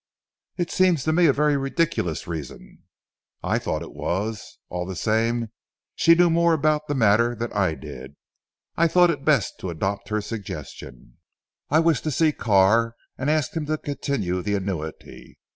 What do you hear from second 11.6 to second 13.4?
I wished to see Carr and